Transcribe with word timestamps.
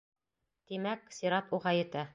Тимәк, 0.71 1.05
сират 1.19 1.57
уға 1.59 1.77
етә. 1.87 2.09